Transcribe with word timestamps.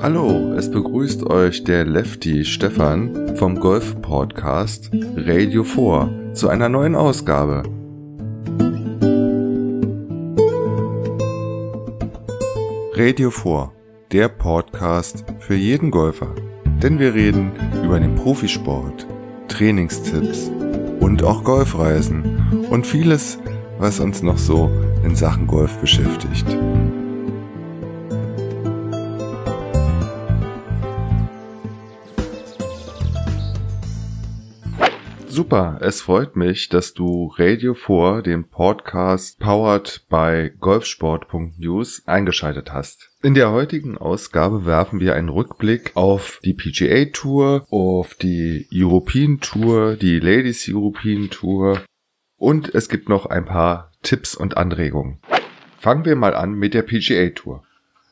Hallo, 0.00 0.54
es 0.56 0.70
begrüßt 0.70 1.24
euch 1.30 1.64
der 1.64 1.84
Lefty 1.84 2.44
Stefan 2.44 3.36
vom 3.36 3.58
Golf 3.58 4.00
Podcast 4.02 4.90
Radio 5.16 5.64
4 5.64 6.32
zu 6.34 6.48
einer 6.48 6.68
neuen 6.68 6.94
Ausgabe. 6.94 7.62
Radio 12.94 13.30
4, 13.30 13.72
der 14.12 14.28
Podcast 14.28 15.24
für 15.40 15.54
jeden 15.54 15.90
Golfer. 15.90 16.34
Denn 16.82 16.98
wir 16.98 17.14
reden 17.14 17.52
über 17.84 17.98
den 17.98 18.14
Profisport, 18.14 19.06
Trainingstipps 19.48 20.50
und 21.00 21.22
auch 21.22 21.44
Golfreisen 21.44 22.66
und 22.70 22.86
vieles, 22.86 23.38
was 23.78 24.00
uns 24.00 24.22
noch 24.22 24.38
so 24.38 24.70
in 25.04 25.14
Sachen 25.14 25.46
Golf 25.46 25.78
beschäftigt. 25.78 26.46
Super, 35.34 35.78
es 35.80 36.00
freut 36.00 36.36
mich, 36.36 36.68
dass 36.68 36.94
du 36.94 37.34
Radio 37.36 37.74
4, 37.74 38.22
den 38.22 38.48
Podcast 38.48 39.40
powered 39.40 40.06
by 40.08 40.52
golfsport.news 40.60 42.04
eingeschaltet 42.06 42.72
hast. 42.72 43.10
In 43.20 43.34
der 43.34 43.50
heutigen 43.50 43.98
Ausgabe 43.98 44.64
werfen 44.64 45.00
wir 45.00 45.16
einen 45.16 45.30
Rückblick 45.30 45.90
auf 45.96 46.38
die 46.44 46.54
PGA 46.54 47.06
Tour, 47.06 47.66
auf 47.70 48.14
die 48.14 48.68
European 48.72 49.40
Tour, 49.40 49.96
die 49.96 50.20
Ladies 50.20 50.68
European 50.68 51.28
Tour 51.30 51.82
und 52.36 52.72
es 52.72 52.88
gibt 52.88 53.08
noch 53.08 53.26
ein 53.26 53.44
paar 53.44 53.90
Tipps 54.04 54.36
und 54.36 54.56
Anregungen. 54.56 55.18
Fangen 55.80 56.04
wir 56.04 56.14
mal 56.14 56.36
an 56.36 56.52
mit 56.52 56.74
der 56.74 56.82
PGA 56.82 57.30
Tour. 57.30 57.64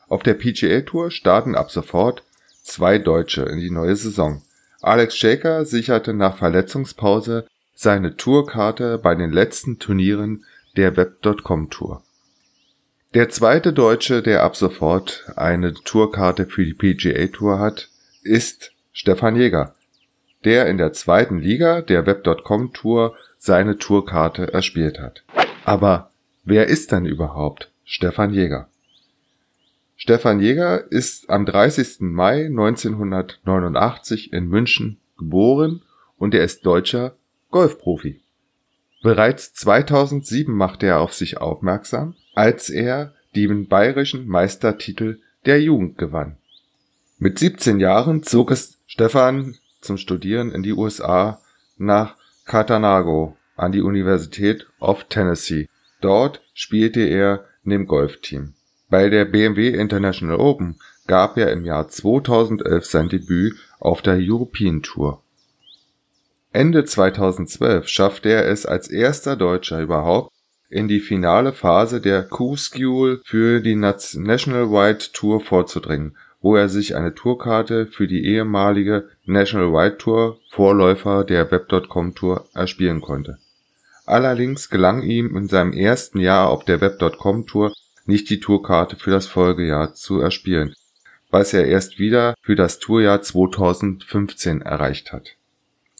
Auf 0.09 0.23
der 0.23 0.33
PGA 0.33 0.81
Tour 0.81 1.09
starten 1.09 1.55
ab 1.55 1.71
sofort 1.71 2.25
zwei 2.63 2.97
Deutsche 2.99 3.43
in 3.43 3.59
die 3.59 3.71
neue 3.71 3.95
Saison. 3.95 4.41
Alex 4.83 5.15
Shaker 5.15 5.63
sicherte 5.63 6.13
nach 6.13 6.37
Verletzungspause 6.37 7.47
seine 7.73 8.17
Tourkarte 8.17 8.97
bei 8.97 9.15
den 9.15 9.31
letzten 9.31 9.79
Turnieren 9.79 10.43
der 10.75 10.97
Web.com 10.97 11.69
Tour. 11.69 12.03
Der 13.13 13.29
zweite 13.29 13.71
Deutsche, 13.71 14.21
der 14.21 14.43
ab 14.43 14.57
sofort 14.57 15.31
eine 15.37 15.73
Tourkarte 15.73 16.47
für 16.47 16.65
die 16.65 16.73
PGA 16.73 17.27
Tour 17.27 17.59
hat, 17.59 17.89
ist 18.23 18.73
Stefan 18.91 19.37
Jäger, 19.37 19.73
der 20.43 20.67
in 20.67 20.77
der 20.77 20.91
zweiten 20.91 21.39
Liga 21.39 21.81
der 21.81 22.05
Web.com 22.05 22.73
Tour 22.73 23.15
seine 23.37 23.77
Tourkarte 23.77 24.51
erspielt 24.51 24.99
hat. 24.99 25.23
Aber 25.63 26.11
wer 26.43 26.67
ist 26.67 26.91
denn 26.91 27.05
überhaupt 27.05 27.71
Stefan 27.85 28.33
Jäger? 28.33 28.67
Stefan 29.95 30.39
Jäger 30.39 30.91
ist 30.91 31.29
am 31.29 31.45
30. 31.45 32.01
Mai 32.01 32.45
1989 32.45 34.33
in 34.33 34.47
München 34.47 34.99
geboren 35.17 35.83
und 36.17 36.33
er 36.33 36.43
ist 36.43 36.65
deutscher 36.65 37.15
Golfprofi. 37.51 38.21
Bereits 39.01 39.53
2007 39.53 40.53
machte 40.53 40.87
er 40.87 40.99
auf 40.99 41.13
sich 41.13 41.37
aufmerksam, 41.37 42.15
als 42.33 42.69
er 42.69 43.13
den 43.35 43.67
bayerischen 43.67 44.27
Meistertitel 44.27 45.19
der 45.45 45.61
Jugend 45.61 45.97
gewann. 45.97 46.37
Mit 47.19 47.39
17 47.39 47.79
Jahren 47.79 48.23
zog 48.23 48.51
es 48.51 48.79
Stefan 48.87 49.55
zum 49.81 49.97
Studieren 49.97 50.51
in 50.51 50.63
die 50.63 50.73
USA 50.73 51.41
nach 51.77 52.15
Catanago 52.45 53.37
an 53.55 53.71
die 53.71 53.81
Universität 53.81 54.67
of 54.79 55.05
Tennessee. 55.05 55.67
Dort 56.01 56.41
spielte 56.53 57.01
er 57.01 57.45
in 57.63 57.71
dem 57.71 57.87
Golfteam. 57.87 58.53
Bei 58.93 59.09
der 59.09 59.25
BMW 59.25 59.69
International 59.69 60.35
Open 60.39 60.75
gab 61.07 61.35
er 61.39 61.51
im 61.51 61.65
Jahr 61.65 61.87
2011 61.87 62.85
sein 62.85 63.09
Debüt 63.09 63.55
auf 63.79 64.03
der 64.03 64.19
European 64.19 64.83
Tour. 64.83 65.23
Ende 66.51 66.85
2012 66.85 67.87
schaffte 67.87 68.29
er 68.29 68.47
es 68.47 68.67
als 68.67 68.87
erster 68.91 69.35
Deutscher 69.35 69.81
überhaupt 69.81 70.31
in 70.69 70.87
die 70.87 70.99
finale 70.99 71.53
Phase 71.53 72.01
der 72.01 72.21
Q-School 72.21 73.23
für 73.25 73.61
die 73.61 73.73
National 73.73 74.69
Wide 74.69 75.11
Tour 75.11 75.41
vorzudringen, 75.41 76.15
wo 76.39 76.55
er 76.55 76.69
sich 76.69 76.95
eine 76.95 77.15
Tourkarte 77.15 77.87
für 77.87 78.05
die 78.05 78.23
ehemalige 78.23 79.09
National 79.25 79.73
Wide 79.73 79.97
Tour, 79.97 80.37
Vorläufer 80.51 81.23
der 81.23 81.49
Web.com 81.49 82.13
Tour, 82.13 82.45
erspielen 82.53 83.01
konnte. 83.01 83.39
Allerdings 84.05 84.69
gelang 84.69 85.01
ihm 85.01 85.35
in 85.35 85.47
seinem 85.47 85.73
ersten 85.73 86.19
Jahr 86.19 86.51
auf 86.51 86.63
der 86.63 86.79
Web.com 86.79 87.47
Tour 87.47 87.73
nicht 88.05 88.29
die 88.29 88.39
Tourkarte 88.39 88.95
für 88.95 89.11
das 89.11 89.27
Folgejahr 89.27 89.93
zu 89.93 90.19
erspielen, 90.19 90.75
was 91.29 91.53
er 91.53 91.65
erst 91.65 91.99
wieder 91.99 92.35
für 92.41 92.55
das 92.55 92.79
Tourjahr 92.79 93.21
2015 93.21 94.61
erreicht 94.61 95.11
hat. 95.11 95.35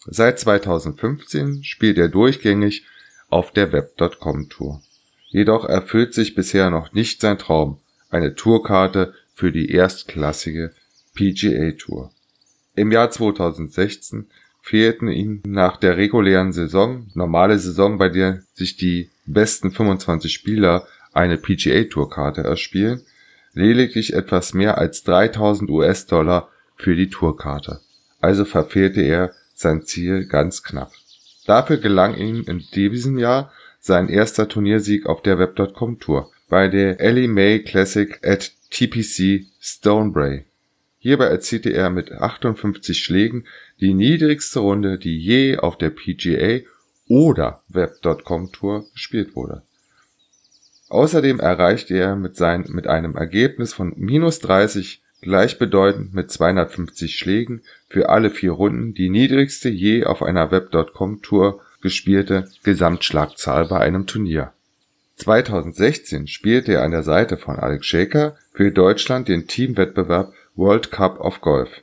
Seit 0.06 0.40
2015 0.40 1.64
spielt 1.64 1.98
er 1.98 2.10
durchgängig 2.10 2.86
auf 3.30 3.52
der 3.52 3.72
Web.com 3.72 4.50
Tour. 4.50 4.82
Jedoch 5.30 5.66
erfüllt 5.66 6.14
sich 6.14 6.36
bisher 6.36 6.70
noch 6.70 6.94
nicht 6.94 7.22
sein 7.22 7.40
Traum, 7.40 7.80
eine 8.10 8.36
Tourkarte 8.36 9.14
für 9.34 9.52
die 9.52 9.72
erstklassige 9.72 10.74
PGA 11.16 11.72
Tour. 11.72 12.12
Im 12.76 12.92
Jahr 12.92 13.10
2016 13.10 14.28
fehlten 14.62 15.08
ihm 15.08 15.42
nach 15.46 15.78
der 15.78 15.98
regulären 15.98 16.54
Saison, 16.54 17.08
normale 17.14 17.60
Saison, 17.60 17.98
bei 17.98 18.10
der 18.10 18.44
sich 18.54 18.78
die 18.78 19.10
besten 19.26 19.72
25 19.72 20.32
Spieler 20.34 20.88
eine 21.14 21.38
PGA-Tourkarte 21.38 22.42
erspielen, 22.42 23.02
lediglich 23.54 24.14
etwas 24.14 24.54
mehr 24.54 24.78
als 24.78 25.04
3000 25.04 25.70
US-Dollar 25.70 26.50
für 26.76 26.96
die 26.96 27.10
Tourkarte. 27.10 27.80
Also 28.20 28.46
verfehlte 28.46 29.02
er 29.02 29.32
sein 29.54 29.84
Ziel 29.84 30.26
ganz 30.26 30.64
knapp. 30.64 30.92
Dafür 31.46 31.78
gelang 31.78 32.16
ihm 32.16 32.44
in 32.48 32.64
diesem 32.74 33.18
Jahr 33.18 33.52
sein 33.80 34.08
erster 34.08 34.48
Turniersieg 34.48 35.06
auf 35.06 35.22
der 35.22 35.38
Web.com 35.40 36.00
Tour 36.00 36.32
bei 36.50 36.68
der 36.68 37.00
Ellie 37.00 37.28
Mae 37.28 37.60
Classic 37.60 38.20
at 38.26 38.52
TPC 38.70 39.46
Stonebray. 39.60 40.46
Hierbei 41.00 41.26
erzielte 41.26 41.74
er 41.74 41.90
mit 41.90 42.14
58 42.14 42.98
Schlägen 42.98 43.46
die 43.82 43.94
niedrigste 43.94 44.60
Runde, 44.60 44.98
die 44.98 45.18
je 45.18 45.58
auf 45.58 45.78
der 45.78 45.90
PGA 45.90 46.66
oder 47.10 47.62
Web.com 47.68 48.54
Tour 48.54 48.86
gespielt 48.94 49.36
wurde. 49.36 49.64
Außerdem 50.94 51.40
erreichte 51.40 51.98
er 51.98 52.16
mit, 52.16 52.36
sein, 52.36 52.66
mit 52.68 52.86
einem 52.86 53.16
Ergebnis 53.16 53.74
von 53.74 53.94
minus 53.96 54.38
30 54.42 55.02
gleichbedeutend 55.22 56.14
mit 56.14 56.30
250 56.30 57.18
Schlägen 57.18 57.64
für 57.90 58.10
alle 58.10 58.30
vier 58.30 58.52
Runden 58.52 58.94
die 58.94 59.10
niedrigste 59.10 59.70
je 59.70 60.04
auf 60.04 60.22
einer 60.22 60.52
Web.com 60.52 61.24
Tour 61.24 61.62
gespielte 61.82 62.48
Gesamtschlagzahl 62.62 63.66
bei 63.66 63.80
einem 63.80 64.06
Turnier. 64.06 64.54
2016 65.16 66.28
spielte 66.28 66.74
er 66.74 66.84
an 66.84 66.92
der 66.92 67.02
Seite 67.02 67.38
von 67.38 67.56
Alex 67.56 67.88
Shaker 67.88 68.36
für 68.54 68.72
Deutschland 68.72 69.28
den 69.28 69.48
Teamwettbewerb 69.48 70.32
World 70.54 70.92
Cup 70.92 71.20
of 71.20 71.42
Golf. 71.42 71.82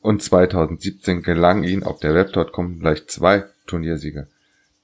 Und 0.00 0.22
2017 0.22 1.22
gelang 1.22 1.64
ihm 1.64 1.82
auf 1.82 2.00
der 2.00 2.14
Web.com 2.14 2.78
gleich 2.78 3.06
zwei 3.08 3.44
Turniersiege. 3.66 4.26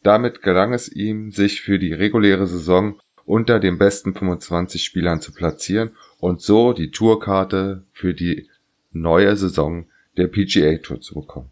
Damit 0.02 0.42
gelang 0.42 0.72
es 0.72 0.88
ihm, 0.88 1.30
sich 1.30 1.60
für 1.60 1.78
die 1.78 1.92
reguläre 1.92 2.46
Saison 2.46 2.98
unter 3.24 3.60
den 3.60 3.78
besten 3.78 4.14
25 4.14 4.82
Spielern 4.82 5.20
zu 5.20 5.32
platzieren 5.32 5.90
und 6.18 6.40
so 6.40 6.72
die 6.72 6.90
Tourkarte 6.90 7.84
für 7.92 8.14
die 8.14 8.48
neue 8.92 9.36
Saison 9.36 9.86
der 10.16 10.26
PGA 10.26 10.78
Tour 10.78 11.00
zu 11.00 11.14
bekommen. 11.14 11.50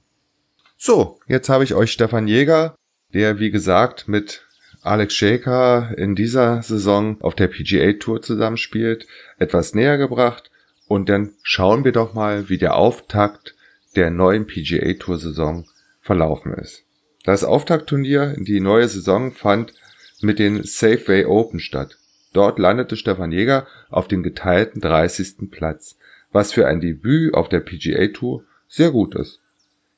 So, 0.76 1.20
jetzt 1.26 1.48
habe 1.48 1.64
ich 1.64 1.74
euch 1.74 1.92
Stefan 1.92 2.26
Jäger, 2.26 2.74
der 3.12 3.38
wie 3.38 3.50
gesagt 3.50 4.08
mit 4.08 4.46
Alex 4.82 5.14
Shaker 5.14 5.94
in 5.96 6.14
dieser 6.14 6.62
Saison 6.62 7.20
auf 7.20 7.34
der 7.34 7.48
PGA 7.48 7.94
Tour 7.94 8.22
zusammenspielt, 8.22 9.06
etwas 9.38 9.74
näher 9.74 9.98
gebracht 9.98 10.50
und 10.86 11.08
dann 11.08 11.34
schauen 11.42 11.84
wir 11.84 11.92
doch 11.92 12.14
mal, 12.14 12.48
wie 12.48 12.58
der 12.58 12.76
Auftakt 12.76 13.54
der 13.96 14.10
neuen 14.10 14.46
PGA 14.46 14.94
Tour 14.94 15.18
Saison 15.18 15.66
verlaufen 16.00 16.54
ist. 16.54 16.84
Das 17.24 17.44
Auftaktturnier 17.44 18.34
in 18.36 18.44
die 18.44 18.60
neue 18.60 18.88
Saison 18.88 19.32
fand 19.32 19.74
mit 20.20 20.38
den 20.38 20.62
Safeway 20.64 21.24
Open 21.24 21.60
statt. 21.60 21.98
Dort 22.32 22.58
landete 22.58 22.96
Stefan 22.96 23.32
Jäger 23.32 23.66
auf 23.90 24.08
dem 24.08 24.22
geteilten 24.22 24.80
30. 24.80 25.50
Platz, 25.50 25.96
was 26.32 26.52
für 26.52 26.66
ein 26.66 26.80
Debüt 26.80 27.34
auf 27.34 27.48
der 27.48 27.60
PGA 27.60 28.08
Tour 28.08 28.44
sehr 28.68 28.90
gut 28.90 29.14
ist. 29.14 29.40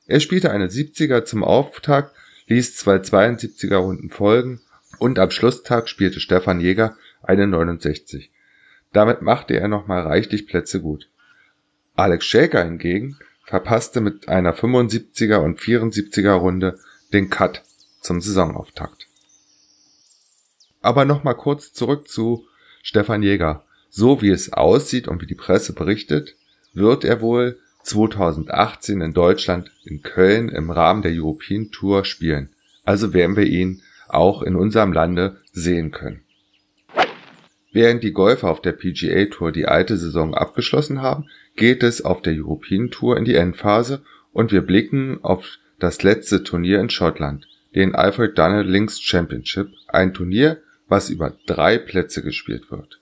Er 0.07 0.19
spielte 0.19 0.51
eine 0.51 0.67
70er 0.67 1.23
zum 1.23 1.43
Auftakt, 1.43 2.15
ließ 2.47 2.75
zwei 2.75 2.95
72er 2.97 3.77
Runden 3.77 4.09
folgen 4.09 4.61
und 4.99 5.19
am 5.19 5.31
Schlusstag 5.31 5.89
spielte 5.89 6.19
Stefan 6.19 6.59
Jäger 6.59 6.97
eine 7.21 7.47
69. 7.47 8.31
Damit 8.93 9.21
machte 9.21 9.53
er 9.53 9.67
nochmal 9.67 10.01
reichlich 10.01 10.47
Plätze 10.47 10.81
gut. 10.81 11.09
Alex 11.95 12.25
Schäker 12.25 12.63
hingegen 12.63 13.17
verpasste 13.45 14.01
mit 14.01 14.27
einer 14.27 14.55
75er 14.55 15.37
und 15.37 15.59
74er 15.59 16.33
Runde 16.33 16.79
den 17.13 17.29
Cut 17.29 17.63
zum 17.99 18.21
Saisonauftakt. 18.21 19.07
Aber 20.81 21.05
nochmal 21.05 21.35
kurz 21.35 21.73
zurück 21.73 22.07
zu 22.07 22.45
Stefan 22.81 23.23
Jäger. 23.23 23.63
So 23.89 24.21
wie 24.21 24.29
es 24.29 24.53
aussieht 24.53 25.07
und 25.07 25.21
wie 25.21 25.27
die 25.27 25.35
Presse 25.35 25.73
berichtet, 25.73 26.35
wird 26.73 27.03
er 27.03 27.21
wohl 27.21 27.59
2018 27.83 29.01
in 29.01 29.13
Deutschland 29.13 29.71
in 29.83 30.01
Köln 30.01 30.49
im 30.49 30.71
Rahmen 30.71 31.01
der 31.01 31.11
European 31.11 31.71
Tour 31.71 32.05
spielen. 32.05 32.49
Also 32.83 33.13
werden 33.13 33.35
wir 33.35 33.45
ihn 33.45 33.81
auch 34.07 34.41
in 34.41 34.55
unserem 34.55 34.93
Lande 34.93 35.37
sehen 35.51 35.91
können. 35.91 36.21
Während 37.73 38.03
die 38.03 38.11
Golfer 38.11 38.49
auf 38.49 38.61
der 38.61 38.73
PGA 38.73 39.25
Tour 39.25 39.51
die 39.51 39.65
alte 39.65 39.97
Saison 39.97 40.33
abgeschlossen 40.33 41.01
haben, 41.01 41.29
geht 41.55 41.83
es 41.83 42.03
auf 42.03 42.21
der 42.21 42.33
European 42.33 42.91
Tour 42.91 43.17
in 43.17 43.25
die 43.25 43.35
Endphase 43.35 44.01
und 44.33 44.51
wir 44.51 44.61
blicken 44.61 45.19
auf 45.23 45.57
das 45.81 46.03
letzte 46.03 46.43
Turnier 46.43 46.79
in 46.79 46.89
Schottland, 46.89 47.47
den 47.75 47.95
Alfred 47.95 48.37
Dunhill 48.37 48.69
Links 48.69 49.01
Championship, 49.01 49.69
ein 49.87 50.13
Turnier, 50.13 50.61
was 50.87 51.09
über 51.09 51.33
drei 51.45 51.77
Plätze 51.77 52.21
gespielt 52.21 52.69
wird. 52.69 52.99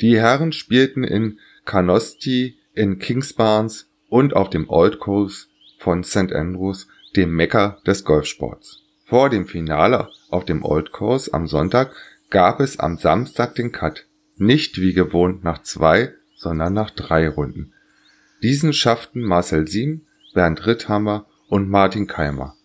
Die 0.00 0.18
Herren 0.18 0.52
spielten 0.52 1.04
in 1.04 1.38
Carnoustie, 1.64 2.56
in 2.74 2.98
Kingsbarns 2.98 3.88
und 4.08 4.34
auf 4.34 4.50
dem 4.50 4.68
Old 4.68 4.98
Course 4.98 5.46
von 5.78 6.04
St 6.04 6.32
Andrews, 6.32 6.88
dem 7.16 7.34
Mekka 7.34 7.78
des 7.86 8.04
Golfsports. 8.04 8.82
Vor 9.04 9.30
dem 9.30 9.46
Finale 9.46 10.08
auf 10.28 10.44
dem 10.44 10.64
Old 10.64 10.92
Course 10.92 11.32
am 11.32 11.46
Sonntag 11.46 11.94
gab 12.30 12.60
es 12.60 12.78
am 12.78 12.96
Samstag 12.96 13.54
den 13.54 13.72
Cut, 13.72 14.06
nicht 14.36 14.80
wie 14.80 14.92
gewohnt 14.92 15.42
nach 15.44 15.62
zwei, 15.62 16.14
sondern 16.36 16.72
nach 16.72 16.90
drei 16.90 17.28
Runden. 17.28 17.72
Diesen 18.42 18.72
schafften 18.72 19.22
Marcel 19.22 19.66
Siem, 19.66 20.02
Bernd 20.32 20.66
Ritthammer 20.66 21.26
und 21.50 21.68
Martin 21.68 22.06
Keimer. 22.06 22.56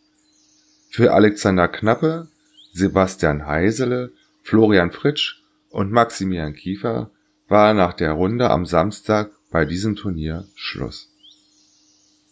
Für 0.90 1.14
Alexander 1.14 1.68
Knappe, 1.68 2.30
Sebastian 2.72 3.46
Heisele, 3.48 4.14
Florian 4.44 4.92
Fritsch 4.92 5.42
und 5.70 5.92
Maximilian 5.92 6.54
Kiefer 6.54 7.10
war 7.50 7.74
nach 7.74 7.94
der 7.94 8.12
Runde 8.12 8.50
am 8.50 8.66
Samstag 8.66 9.32
bei 9.52 9.66
diesem 9.66 9.96
Turnier 9.96 10.46
Schluss. 10.56 11.10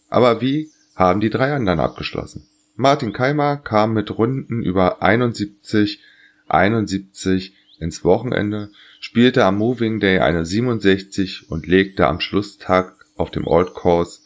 Aber 0.10 0.42
wie 0.42 0.70
haben 0.96 1.22
die 1.22 1.32
drei 1.32 1.54
anderen 1.54 1.80
abgeschlossen? 1.80 2.48
Martin 2.76 3.14
Keimer 3.14 3.58
kam 3.58 3.94
mit 3.94 4.16
Runden 4.16 4.62
über 4.62 5.02
71 5.02 6.02
71 6.48 7.56
ins 7.80 8.04
Wochenende, 8.04 8.70
spielte 9.00 9.44
am 9.46 9.58
Moving 9.58 10.00
Day 10.00 10.20
eine 10.20 10.46
67 10.46 11.50
und 11.50 11.66
legte 11.66 12.08
am 12.08 12.20
Schlusstag 12.20 12.94
auf 13.16 13.32
dem 13.32 13.48
Old 13.48 13.74
Course 13.74 14.20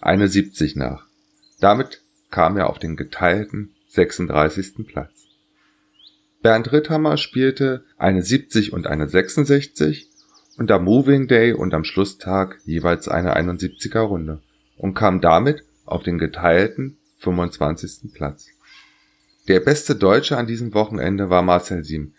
eine 0.00 0.28
70 0.28 0.74
nach. 0.74 1.07
Damit 1.60 2.02
kam 2.30 2.56
er 2.56 2.70
auf 2.70 2.78
den 2.78 2.96
geteilten 2.96 3.74
36. 3.88 4.86
Platz. 4.86 5.26
Bernd 6.40 6.72
Ritthammer 6.72 7.16
spielte 7.16 7.84
eine 7.96 8.22
70 8.22 8.72
und 8.72 8.86
eine 8.86 9.08
66 9.08 10.08
und 10.56 10.70
am 10.70 10.84
Moving 10.84 11.26
Day 11.26 11.52
und 11.52 11.74
am 11.74 11.84
Schlusstag 11.84 12.58
jeweils 12.64 13.08
eine 13.08 13.36
71er 13.36 14.00
Runde 14.00 14.40
und 14.76 14.94
kam 14.94 15.20
damit 15.20 15.64
auf 15.84 16.02
den 16.02 16.18
geteilten 16.18 16.96
25. 17.18 18.12
Platz. 18.12 18.46
Der 19.48 19.60
beste 19.60 19.96
Deutsche 19.96 20.36
an 20.36 20.46
diesem 20.46 20.74
Wochenende 20.74 21.30
war 21.30 21.42
Marcel 21.42 21.82
Siem. 21.82 22.12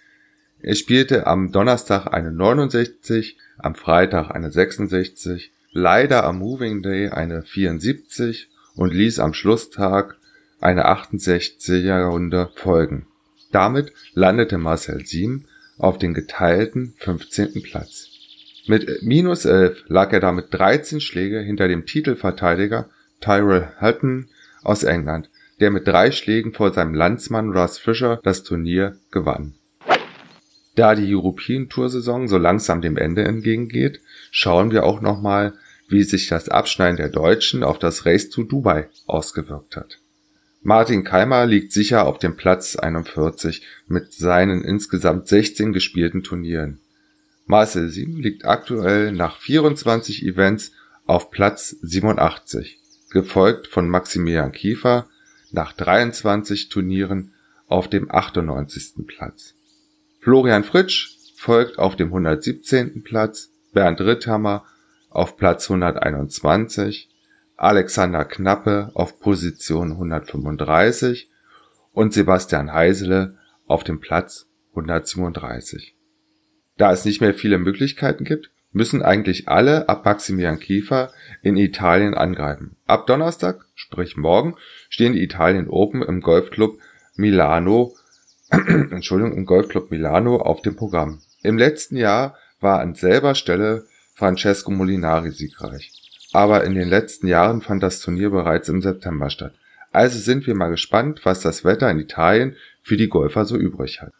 Er 0.61 0.75
spielte 0.75 1.27
am 1.27 1.53
Donnerstag 1.53 2.07
eine 2.07 2.31
69, 2.31 3.37
am 3.57 3.75
Freitag 3.75 4.31
eine 4.31 4.51
66, 4.51 5.53
leider 5.71 6.25
am 6.25 6.39
Moving 6.39 6.81
Day 6.81 7.09
eine 7.09 7.43
74 7.43 8.49
und 8.79 8.93
ließ 8.93 9.19
am 9.19 9.33
Schlusstag 9.33 10.15
eine 10.61 10.87
68er 10.87 12.05
Runde 12.05 12.49
folgen. 12.55 13.07
Damit 13.51 13.91
landete 14.13 14.57
Marcel 14.57 15.05
Siem 15.05 15.43
auf 15.77 15.97
den 15.97 16.13
geteilten 16.13 16.93
15. 16.99 17.61
Platz. 17.61 18.07
Mit 18.67 19.03
minus 19.03 19.43
11 19.43 19.83
lag 19.89 20.13
er 20.13 20.21
damit 20.21 20.47
13 20.51 21.01
Schläge 21.01 21.41
hinter 21.41 21.67
dem 21.67 21.85
Titelverteidiger 21.85 22.89
Tyrell 23.19 23.67
Hutton 23.81 24.29
aus 24.63 24.83
England, 24.83 25.29
der 25.59 25.71
mit 25.71 25.85
drei 25.85 26.11
Schlägen 26.11 26.53
vor 26.53 26.71
seinem 26.71 26.93
Landsmann 26.93 27.51
Russ 27.51 27.77
Fischer 27.77 28.21
das 28.23 28.43
Turnier 28.43 28.95
gewann. 29.11 29.55
Da 30.75 30.95
die 30.95 31.13
European 31.13 31.67
Tour 31.67 31.89
Saison 31.89 32.29
so 32.29 32.37
langsam 32.37 32.81
dem 32.81 32.95
Ende 32.95 33.25
entgegengeht, 33.25 33.99
schauen 34.31 34.71
wir 34.71 34.85
auch 34.85 35.01
nochmal, 35.01 35.53
wie 35.89 36.03
sich 36.03 36.27
das 36.27 36.49
Abschneiden 36.49 36.97
der 36.97 37.09
Deutschen 37.09 37.63
auf 37.63 37.79
das 37.79 38.05
Race 38.05 38.29
to 38.29 38.43
Dubai 38.43 38.89
ausgewirkt 39.05 39.75
hat. 39.75 39.99
Martin 40.61 41.03
Keimer 41.03 41.45
liegt 41.45 41.71
sicher 41.71 42.05
auf 42.05 42.19
dem 42.19 42.35
Platz 42.35 42.75
41 42.75 43.65
mit 43.87 44.13
seinen 44.13 44.63
insgesamt 44.63 45.27
16 45.27 45.73
gespielten 45.73 46.21
Turnieren. 46.23 46.79
Marcel 47.45 47.89
Sieben 47.89 48.17
liegt 48.17 48.45
aktuell 48.45 49.11
nach 49.11 49.39
24 49.39 50.23
Events 50.23 50.71
auf 51.05 51.31
Platz 51.31 51.77
87, 51.81 52.77
gefolgt 53.09 53.67
von 53.67 53.89
Maximilian 53.89 54.51
Kiefer 54.51 55.07
nach 55.51 55.73
23 55.73 56.69
Turnieren 56.69 57.33
auf 57.67 57.87
dem 57.87 58.11
98. 58.11 59.07
Platz. 59.07 59.55
Florian 60.19 60.63
Fritsch 60.63 61.15
folgt 61.35 61.79
auf 61.79 61.95
dem 61.95 62.09
117. 62.09 63.01
Platz, 63.03 63.49
Bernd 63.73 64.01
Ritthammer 64.01 64.65
auf 65.09 65.37
Platz 65.37 65.69
121, 65.69 67.09
Alexander 67.57 68.25
Knappe 68.25 68.91
auf 68.93 69.19
Position 69.19 69.91
135 69.91 71.29
und 71.93 72.13
Sebastian 72.13 72.73
Heisele 72.73 73.37
auf 73.67 73.83
dem 73.83 73.99
Platz 73.99 74.47
137. 74.71 75.95
Da 76.77 76.93
es 76.93 77.03
nicht 77.03 77.21
mehr 77.21 77.33
viele 77.33 77.57
Möglichkeiten 77.57 78.23
gibt, 78.23 78.51
müssen 78.71 79.01
eigentlich 79.01 79.47
alle 79.47 79.89
ab 79.89 80.05
Maximilian 80.05 80.59
Kiefer 80.59 81.11
in 81.41 81.57
Italien 81.57 82.13
angreifen. 82.13 82.77
Ab 82.85 83.07
Donnerstag, 83.07 83.65
sprich 83.75 84.15
morgen, 84.15 84.55
stehen 84.89 85.13
die 85.13 85.23
Italien 85.23 85.67
Open 85.67 86.01
im 86.03 86.21
Golfclub 86.21 86.79
Milano, 87.15 87.95
Entschuldigung, 88.49 89.35
im 89.35 89.45
Golfclub 89.45 89.91
Milano 89.91 90.37
auf 90.37 90.61
dem 90.61 90.75
Programm. 90.75 91.21
Im 91.41 91.57
letzten 91.57 91.97
Jahr 91.97 92.37
war 92.61 92.79
an 92.79 92.95
selber 92.95 93.35
Stelle 93.35 93.85
Francesco 94.19 94.69
Molinari 94.69 95.31
siegreich. 95.31 95.93
Aber 96.33 96.65
in 96.65 96.75
den 96.75 96.89
letzten 96.89 97.27
Jahren 97.27 97.61
fand 97.61 97.81
das 97.81 98.01
Turnier 98.01 98.29
bereits 98.29 98.67
im 98.67 98.81
September 98.81 99.29
statt. 99.29 99.55
Also 99.93 100.19
sind 100.19 100.45
wir 100.45 100.55
mal 100.55 100.69
gespannt, 100.69 101.21
was 101.23 101.39
das 101.39 101.63
Wetter 101.63 101.89
in 101.89 101.99
Italien 101.99 102.57
für 102.83 102.97
die 102.97 103.07
Golfer 103.07 103.45
so 103.45 103.55
übrig 103.55 104.01
hat. 104.01 104.11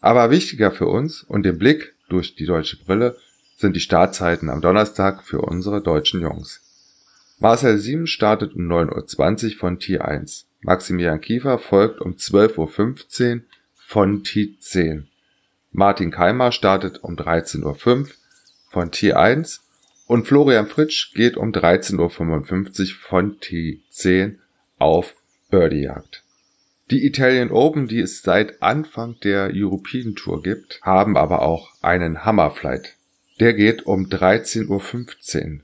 Aber 0.00 0.32
wichtiger 0.32 0.72
für 0.72 0.88
uns 0.88 1.22
und 1.22 1.44
den 1.44 1.58
Blick 1.58 1.94
durch 2.08 2.34
die 2.34 2.44
deutsche 2.44 2.76
Brille 2.76 3.16
sind 3.56 3.76
die 3.76 3.80
Startzeiten 3.80 4.50
am 4.50 4.60
Donnerstag 4.60 5.22
für 5.24 5.42
unsere 5.42 5.80
deutschen 5.80 6.20
Jungs. 6.20 6.60
Marcel 7.38 7.78
Sieben 7.78 8.08
startet 8.08 8.54
um 8.54 8.62
9.20 8.62 9.52
Uhr 9.52 9.58
von 9.58 9.78
T1. 9.78 10.44
Maximilian 10.60 11.20
Kiefer 11.20 11.58
folgt 11.58 12.00
um 12.00 12.14
12.15 12.14 13.36
Uhr 13.36 13.42
von 13.76 14.22
T10. 14.24 15.04
Martin 15.70 16.10
Keimer 16.10 16.50
startet 16.50 16.98
um 17.04 17.14
13.05 17.14 17.64
Uhr 17.64 18.06
von 18.74 18.90
T1 18.90 19.60
und 20.08 20.26
Florian 20.26 20.66
Fritsch 20.66 21.14
geht 21.14 21.36
um 21.36 21.52
13.55 21.52 22.00
Uhr 22.00 22.88
von 23.00 23.38
T10 23.38 24.38
auf 24.78 25.14
Birdiejagd. 25.48 26.24
Die 26.90 27.06
Italian 27.06 27.52
Open, 27.52 27.86
die 27.86 28.00
es 28.00 28.22
seit 28.22 28.60
Anfang 28.62 29.14
der 29.22 29.52
European 29.54 30.16
Tour 30.16 30.42
gibt, 30.42 30.80
haben 30.82 31.16
aber 31.16 31.42
auch 31.42 31.70
einen 31.82 32.24
Hammerflight. 32.24 32.96
Der 33.38 33.54
geht 33.54 33.86
um 33.86 34.06
13.15 34.06 34.68
Uhr 34.68 34.80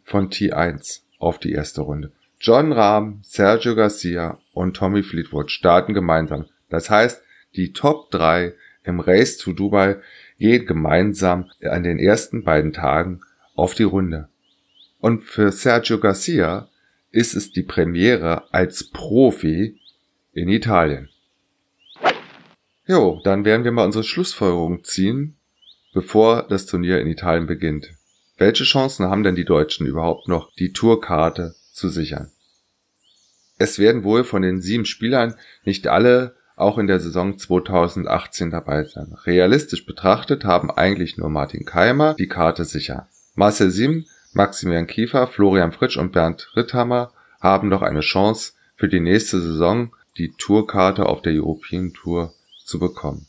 von 0.05 0.31
T1 0.31 1.01
auf 1.19 1.39
die 1.41 1.51
erste 1.51 1.81
Runde. 1.81 2.13
John 2.41 2.73
Rahm, 2.73 3.21
Sergio 3.25 3.75
Garcia 3.75 4.39
und 4.55 4.77
Tommy 4.77 5.03
Fleetwood 5.03 5.51
starten 5.51 5.95
gemeinsam. 5.95 6.47
Das 6.69 6.89
heißt, 6.89 7.21
die 7.57 7.73
Top 7.73 8.13
3 8.13 8.55
im 8.85 9.01
Race 9.01 9.37
to 9.37 9.53
Dubai 9.53 9.97
gehen 10.41 10.67
gemeinsam 10.67 11.51
an 11.63 11.85
den 11.85 11.99
ersten 11.99 12.43
beiden 12.43 12.73
Tagen 12.73 13.21
auf 13.55 13.75
die 13.75 13.85
Runde. 13.85 14.29
Und 14.99 15.25
für 15.25 15.53
Sergio 15.53 16.01
Garcia 16.01 16.69
ist 17.11 17.35
es 17.35 17.53
die 17.53 17.63
Premiere 17.63 18.53
als 18.53 18.91
Profi 18.91 19.79
in 20.33 20.49
Italien. 20.49 21.11
Jo, 22.87 23.21
dann 23.23 23.45
werden 23.45 23.65
wir 23.65 23.73
mal 23.73 23.85
unsere 23.85 24.03
Schlussfolgerung 24.03 24.83
ziehen, 24.83 25.37
bevor 25.93 26.47
das 26.49 26.67
Turnier 26.67 27.01
in 27.01 27.07
Italien 27.07 27.47
beginnt. 27.47 27.91
Welche 28.39 28.65
Chancen 28.65 29.07
haben 29.07 29.23
denn 29.23 29.35
die 29.35 29.45
Deutschen 29.45 29.87
überhaupt 29.87 30.27
noch, 30.27 30.53
die 30.55 30.73
Tourkarte 30.73 31.55
zu 31.73 31.89
sichern? 31.89 32.31
Es 33.59 33.79
werden 33.79 34.05
wohl 34.05 34.25
von 34.25 34.41
den 34.41 34.63
sieben 34.63 34.87
Spielern 34.87 35.35
nicht 35.65 35.87
alle 35.87 36.35
auch 36.61 36.79
in 36.79 36.87
der 36.87 37.01
Saison 37.01 37.39
2018 37.39 38.51
dabei 38.51 38.85
sein. 38.85 39.17
Realistisch 39.25 39.87
betrachtet 39.87 40.45
haben 40.45 40.71
eigentlich 40.71 41.17
nur 41.17 41.31
Martin 41.31 41.65
Keimer 41.65 42.15
die 42.15 42.29
Karte 42.29 42.65
sicher. 42.65 43.09
Marcel 43.35 43.71
Sim, 43.71 44.05
Maximilian 44.33 44.87
Kiefer, 44.87 45.27
Florian 45.27 45.73
Fritsch 45.73 45.97
und 45.97 46.13
Bernd 46.13 46.53
Ritthammer 46.57 47.13
haben 47.41 47.69
noch 47.69 47.83
eine 47.83 48.01
Chance 48.01 48.53
für 48.77 48.89
die 48.89 49.01
nächste 49.01 49.41
Saison 49.41 49.93
die 50.19 50.33
Tourkarte 50.37 51.07
auf 51.07 51.23
der 51.23 51.33
European 51.33 51.93
Tour 51.93 52.35
zu 52.65 52.79
bekommen. 52.79 53.27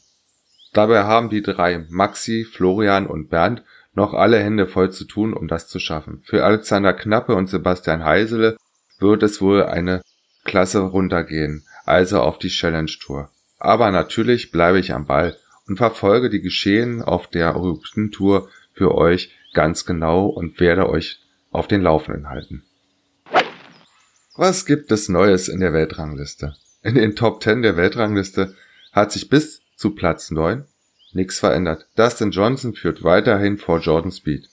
Dabei 0.74 1.04
haben 1.04 1.30
die 1.30 1.42
drei 1.42 1.86
Maxi, 1.90 2.46
Florian 2.46 3.08
und 3.08 3.30
Bernd 3.30 3.64
noch 3.94 4.14
alle 4.14 4.40
Hände 4.40 4.68
voll 4.68 4.92
zu 4.92 5.06
tun, 5.06 5.34
um 5.34 5.48
das 5.48 5.68
zu 5.68 5.80
schaffen. 5.80 6.22
Für 6.24 6.46
Alexander 6.46 6.94
Knappe 6.94 7.36
und 7.36 7.48
Sebastian 7.48 8.06
Heisele 8.06 8.56
wird 9.00 9.24
es 9.24 9.42
wohl 9.42 9.64
eine 9.64 10.02
Klasse 10.46 10.80
runtergehen, 10.80 11.66
also 11.86 12.22
auf 12.22 12.38
die 12.38 12.50
Challenge 12.50 12.92
Tour. 13.00 13.30
Aber 13.60 13.92
natürlich 13.92 14.52
bleibe 14.52 14.80
ich 14.80 14.94
am 14.94 15.06
Ball 15.06 15.38
und 15.68 15.78
verfolge 15.78 16.30
die 16.30 16.42
Geschehen 16.42 17.02
auf 17.02 17.28
der 17.28 17.56
European 17.56 18.12
Tour 18.12 18.50
für 18.74 18.96
euch 18.96 19.32
ganz 19.54 19.86
genau 19.86 20.28
und 20.28 20.60
werde 20.60 20.90
euch 20.90 21.20
auf 21.52 21.68
den 21.68 21.82
Laufenden 21.82 22.30
halten. 22.30 22.64
Was 24.36 24.66
gibt 24.66 24.92
es 24.92 25.10
Neues 25.10 25.50
in 25.50 25.60
der 25.60 25.74
Weltrangliste? 25.74 26.56
In 26.84 26.96
den 26.96 27.16
Top 27.16 27.44
10 27.44 27.62
der 27.62 27.78
Weltrangliste 27.78 28.56
hat 28.92 29.12
sich 29.12 29.30
bis 29.30 29.62
zu 29.76 29.94
Platz 29.94 30.32
9 30.32 30.66
nichts 31.14 31.40
verändert. 31.40 31.88
Dustin 31.96 32.32
Johnson 32.32 32.74
führt 32.74 33.04
weiterhin 33.04 33.58
vor 33.58 33.80
Jordan 33.80 34.12
Speed. 34.12 34.50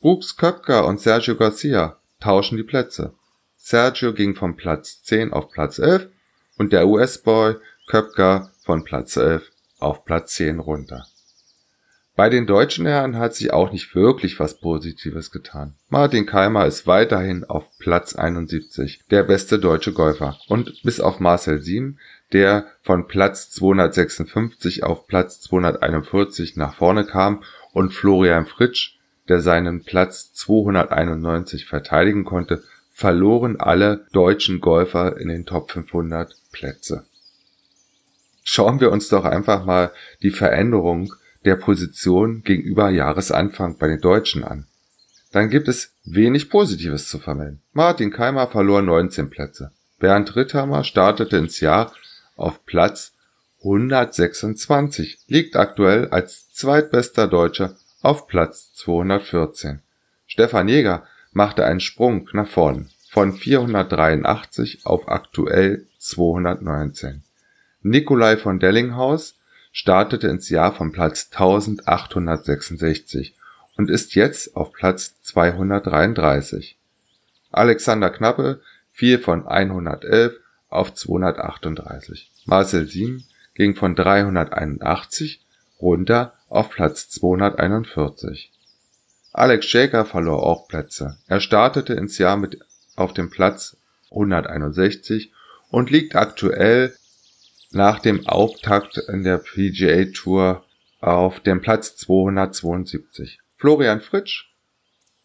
Brooks 0.00 0.36
Köpker 0.36 0.86
und 0.86 1.00
Sergio 1.00 1.34
Garcia 1.34 1.96
tauschen 2.20 2.56
die 2.56 2.62
Plätze. 2.62 3.14
Sergio 3.56 4.12
ging 4.12 4.34
von 4.34 4.56
Platz 4.56 5.02
10 5.02 5.32
auf 5.32 5.50
Platz 5.50 5.78
11 5.78 6.08
und 6.58 6.72
der 6.72 6.86
US-Boy 6.88 7.56
Köpker 7.86 8.50
von 8.64 8.84
Platz 8.84 9.16
11 9.16 9.50
auf 9.78 10.04
Platz 10.04 10.34
10 10.34 10.58
runter. 10.58 11.06
Bei 12.16 12.30
den 12.30 12.46
deutschen 12.46 12.86
Herren 12.86 13.18
hat 13.18 13.34
sich 13.34 13.52
auch 13.52 13.70
nicht 13.72 13.94
wirklich 13.94 14.40
was 14.40 14.58
Positives 14.58 15.30
getan. 15.30 15.74
Martin 15.90 16.24
Keimer 16.24 16.64
ist 16.64 16.86
weiterhin 16.86 17.44
auf 17.44 17.76
Platz 17.78 18.16
71, 18.16 19.02
der 19.10 19.22
beste 19.22 19.58
deutsche 19.58 19.92
Golfer. 19.92 20.38
Und 20.48 20.82
bis 20.82 20.98
auf 20.98 21.20
Marcel 21.20 21.60
Siem, 21.60 21.98
der 22.32 22.68
von 22.82 23.06
Platz 23.06 23.50
256 23.50 24.82
auf 24.82 25.06
Platz 25.06 25.42
241 25.42 26.56
nach 26.56 26.74
vorne 26.74 27.04
kam, 27.04 27.42
und 27.72 27.92
Florian 27.92 28.46
Fritsch, 28.46 28.96
der 29.28 29.40
seinen 29.40 29.84
Platz 29.84 30.32
291 30.32 31.66
verteidigen 31.66 32.24
konnte, 32.24 32.62
verloren 32.96 33.60
alle 33.60 34.06
deutschen 34.12 34.62
Golfer 34.62 35.18
in 35.18 35.28
den 35.28 35.44
Top 35.44 35.70
500 35.70 36.34
Plätze. 36.50 37.04
Schauen 38.42 38.80
wir 38.80 38.90
uns 38.90 39.10
doch 39.10 39.26
einfach 39.26 39.66
mal 39.66 39.92
die 40.22 40.30
Veränderung 40.30 41.12
der 41.44 41.56
Position 41.56 42.42
gegenüber 42.42 42.88
Jahresanfang 42.88 43.76
bei 43.76 43.88
den 43.88 44.00
Deutschen 44.00 44.44
an. 44.44 44.66
Dann 45.30 45.50
gibt 45.50 45.68
es 45.68 45.92
wenig 46.04 46.48
Positives 46.48 47.10
zu 47.10 47.18
vermelden. 47.18 47.60
Martin 47.74 48.10
Keimer 48.10 48.46
verlor 48.46 48.80
19 48.80 49.28
Plätze. 49.28 49.72
Bernd 49.98 50.34
Ritthammer 50.34 50.82
startete 50.82 51.36
ins 51.36 51.60
Jahr 51.60 51.92
auf 52.34 52.64
Platz 52.64 53.12
126, 53.58 55.18
liegt 55.26 55.54
aktuell 55.54 56.08
als 56.08 56.50
zweitbester 56.50 57.28
Deutscher 57.28 57.76
auf 58.00 58.26
Platz 58.26 58.72
214. 58.72 59.82
Stefan 60.26 60.68
Jäger 60.68 61.06
machte 61.36 61.64
einen 61.66 61.80
Sprung 61.80 62.28
nach 62.32 62.48
vorn 62.48 62.88
von 63.10 63.34
483 63.34 64.86
auf 64.86 65.08
aktuell 65.08 65.86
219. 65.98 67.22
Nikolai 67.82 68.38
von 68.38 68.58
Dellinghaus 68.58 69.38
startete 69.70 70.28
ins 70.28 70.48
Jahr 70.48 70.72
von 70.72 70.92
Platz 70.92 71.28
1866 71.30 73.36
und 73.76 73.90
ist 73.90 74.14
jetzt 74.14 74.56
auf 74.56 74.72
Platz 74.72 75.20
233. 75.24 76.78
Alexander 77.52 78.08
Knappe 78.08 78.62
fiel 78.92 79.18
von 79.18 79.46
111 79.46 80.32
auf 80.70 80.94
238. 80.94 82.30
Marcel 82.46 82.88
Siem 82.88 83.24
ging 83.52 83.74
von 83.74 83.94
381 83.94 85.44
runter 85.82 86.32
auf 86.48 86.70
Platz 86.70 87.10
241. 87.10 88.52
Alex 89.36 89.66
Shaker 89.66 90.06
verlor 90.06 90.42
auch 90.42 90.66
Plätze. 90.66 91.18
Er 91.26 91.40
startete 91.40 91.92
ins 91.92 92.16
Jahr 92.16 92.38
mit 92.38 92.58
auf 92.96 93.12
dem 93.12 93.28
Platz 93.28 93.76
161 94.10 95.30
und 95.68 95.90
liegt 95.90 96.16
aktuell 96.16 96.96
nach 97.70 97.98
dem 97.98 98.26
Auftakt 98.26 98.96
in 98.96 99.24
der 99.24 99.36
PGA 99.36 100.06
Tour 100.06 100.64
auf 101.00 101.40
dem 101.40 101.60
Platz 101.60 101.96
272. 101.96 103.40
Florian 103.58 104.00
Fritsch 104.00 104.54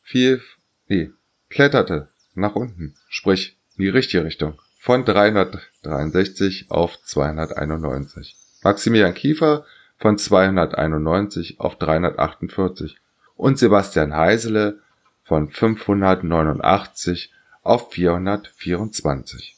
fiel, 0.02 0.42
nee, 0.90 1.12
kletterte 1.50 2.10
nach 2.34 2.56
unten, 2.56 2.96
sprich 3.08 3.58
in 3.78 3.86
die 3.86 3.90
richtige 3.90 4.26
Richtung, 4.26 4.62
von 4.78 5.06
363 5.06 6.66
auf 6.70 7.02
291. 7.02 8.36
Maximilian 8.62 9.14
Kiefer 9.14 9.66
von 10.00 10.18
291 10.18 11.62
auf 11.62 11.78
348 11.78 13.01
und 13.42 13.58
Sebastian 13.58 14.16
Heisele 14.16 14.82
von 15.24 15.50
589 15.50 17.34
auf 17.64 17.92
424. 17.92 19.56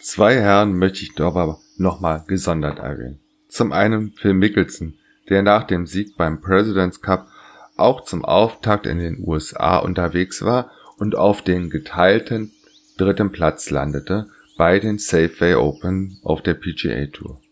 Zwei 0.00 0.40
Herren 0.40 0.72
möchte 0.78 1.04
ich 1.04 1.20
aber 1.20 1.60
nochmal 1.76 2.24
gesondert 2.26 2.78
erwähnen. 2.78 3.20
Zum 3.48 3.72
einen 3.72 4.12
Phil 4.12 4.32
Mickelson, 4.32 4.94
der 5.28 5.42
nach 5.42 5.64
dem 5.64 5.86
Sieg 5.86 6.16
beim 6.16 6.40
President's 6.40 7.02
Cup 7.02 7.28
auch 7.76 8.04
zum 8.04 8.24
Auftakt 8.24 8.86
in 8.86 8.98
den 8.98 9.22
USA 9.22 9.76
unterwegs 9.76 10.42
war 10.42 10.70
und 10.96 11.16
auf 11.16 11.42
den 11.42 11.68
geteilten 11.68 12.50
dritten 12.96 13.30
Platz 13.30 13.68
landete 13.68 14.30
bei 14.56 14.78
den 14.78 14.96
Safeway 14.96 15.54
Open 15.56 16.18
auf 16.22 16.40
der 16.40 16.54
PGA 16.54 17.08
Tour. 17.12 17.43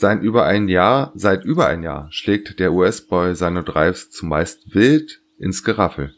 Sein 0.00 0.22
über 0.22 0.46
ein 0.46 0.68
Jahr, 0.68 1.10
seit 1.16 1.44
über 1.44 1.66
ein 1.66 1.82
Jahr 1.82 2.06
schlägt 2.12 2.60
der 2.60 2.72
US-Boy 2.72 3.34
seine 3.34 3.64
Drives 3.64 4.10
zumeist 4.10 4.72
wild 4.72 5.20
ins 5.40 5.64
Geraffel. 5.64 6.14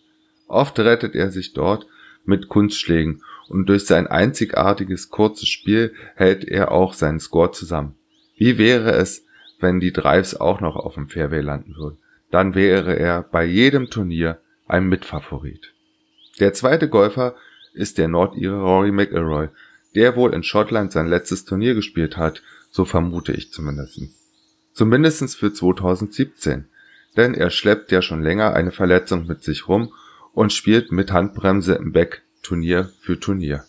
Oft 0.48 0.78
rettet 0.78 1.14
er 1.14 1.30
sich 1.30 1.54
dort 1.54 1.86
mit 2.26 2.50
Kunstschlägen 2.50 3.22
und 3.48 3.70
durch 3.70 3.86
sein 3.86 4.06
einzigartiges 4.06 5.08
kurzes 5.08 5.48
Spiel 5.48 5.94
hält 6.14 6.44
er 6.44 6.72
auch 6.72 6.92
seinen 6.92 7.20
Score 7.20 7.52
zusammen. 7.52 7.94
Wie 8.36 8.58
wäre 8.58 8.90
es, 8.92 9.24
wenn 9.60 9.80
die 9.80 9.94
Drives 9.94 10.38
auch 10.38 10.60
noch 10.60 10.76
auf 10.76 10.92
dem 10.92 11.08
Fairway 11.08 11.40
landen 11.40 11.74
würden? 11.74 11.96
Dann 12.30 12.54
wäre 12.54 12.98
er 12.98 13.22
bei 13.22 13.46
jedem 13.46 13.88
Turnier 13.88 14.42
ein 14.68 14.90
Mitfavorit. 14.90 15.72
Der 16.38 16.52
zweite 16.52 16.90
Golfer 16.90 17.34
ist 17.72 17.96
der 17.96 18.08
Nordire 18.08 18.60
Rory 18.60 18.92
McIlroy, 18.92 19.48
der 19.94 20.16
wohl 20.16 20.34
in 20.34 20.42
Schottland 20.42 20.92
sein 20.92 21.06
letztes 21.06 21.46
Turnier 21.46 21.74
gespielt 21.74 22.18
hat, 22.18 22.42
so 22.70 22.84
vermute 22.84 23.32
ich 23.32 23.52
zumindest. 23.52 24.00
Zumindestens 24.72 25.34
für 25.34 25.52
2017, 25.52 26.66
denn 27.16 27.34
er 27.34 27.50
schleppt 27.50 27.92
ja 27.92 28.02
schon 28.02 28.22
länger 28.22 28.54
eine 28.54 28.70
Verletzung 28.70 29.26
mit 29.26 29.42
sich 29.42 29.68
rum 29.68 29.92
und 30.32 30.52
spielt 30.52 30.92
mit 30.92 31.12
Handbremse 31.12 31.74
im 31.74 31.92
Back 31.92 32.22
Turnier 32.42 32.90
für 33.00 33.18
Turnier. 33.18 33.64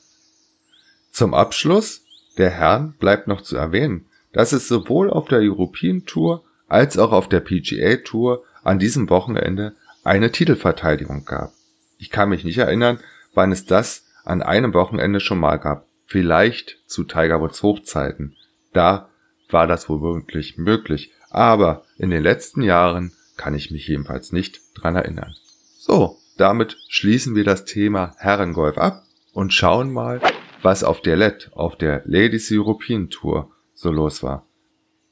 Zum 1.11 1.33
Abschluss 1.33 2.03
der 2.37 2.51
Herren 2.51 2.93
bleibt 2.99 3.27
noch 3.27 3.41
zu 3.41 3.57
erwähnen, 3.57 4.05
dass 4.31 4.53
es 4.53 4.67
sowohl 4.67 5.09
auf 5.09 5.27
der 5.27 5.39
European 5.39 6.05
Tour 6.05 6.43
als 6.67 6.97
auch 6.97 7.11
auf 7.11 7.27
der 7.27 7.41
PGA 7.41 7.97
Tour 7.97 8.43
an 8.63 8.79
diesem 8.79 9.09
Wochenende 9.09 9.75
eine 10.03 10.31
Titelverteidigung 10.31 11.25
gab. 11.25 11.51
Ich 11.97 12.09
kann 12.09 12.29
mich 12.29 12.43
nicht 12.43 12.57
erinnern, 12.57 12.99
wann 13.33 13.51
es 13.51 13.65
das 13.65 14.05
an 14.23 14.41
einem 14.41 14.73
Wochenende 14.73 15.19
schon 15.19 15.39
mal 15.39 15.57
gab. 15.57 15.87
Vielleicht 16.05 16.79
zu 16.87 17.03
Tiger 17.03 17.41
Woods 17.41 17.61
Hochzeiten. 17.63 18.35
Da 18.73 19.09
war 19.49 19.67
das 19.67 19.89
wohl 19.89 20.01
wirklich 20.01 20.57
möglich. 20.57 21.11
Aber 21.29 21.83
in 21.97 22.09
den 22.09 22.23
letzten 22.23 22.61
Jahren 22.61 23.13
kann 23.37 23.53
ich 23.53 23.71
mich 23.71 23.87
jedenfalls 23.87 24.31
nicht 24.31 24.61
dran 24.75 24.95
erinnern. 24.95 25.35
So, 25.77 26.17
damit 26.37 26.77
schließen 26.87 27.35
wir 27.35 27.43
das 27.43 27.65
Thema 27.65 28.13
Herrengolf 28.17 28.77
ab 28.77 29.03
und 29.33 29.53
schauen 29.53 29.91
mal, 29.91 30.21
was 30.61 30.83
auf 30.83 31.01
der 31.01 31.15
LED, 31.15 31.51
auf 31.53 31.75
der 31.77 32.03
Ladies 32.05 32.51
European 32.51 33.09
Tour 33.09 33.51
so 33.73 33.91
los 33.91 34.21
war. 34.21 34.45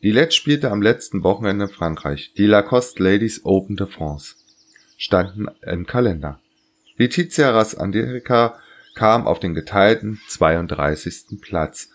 Die 0.03 0.11
LED 0.11 0.33
spielte 0.33 0.71
am 0.71 0.81
letzten 0.81 1.23
Wochenende 1.23 1.65
in 1.65 1.71
Frankreich. 1.71 2.33
Die 2.37 2.45
Lacoste 2.45 3.03
Ladies 3.03 3.43
Open 3.43 3.75
de 3.75 3.87
France 3.87 4.35
standen 4.97 5.47
im 5.61 5.85
Kalender. 5.85 6.39
Letizia 6.97 7.51
Ras-Anderica 7.51 8.59
kam 8.95 9.27
auf 9.27 9.39
den 9.39 9.53
geteilten 9.53 10.19
32. 10.27 11.39
Platz 11.41 11.89